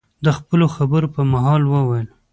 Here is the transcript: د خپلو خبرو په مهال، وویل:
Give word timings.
د 0.25 0.27
خپلو 0.37 0.65
خبرو 0.75 1.07
په 1.15 1.21
مهال، 1.31 1.63
وویل: 1.67 2.07